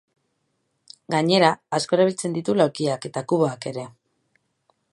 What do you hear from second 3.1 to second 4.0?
eta kuboak ere.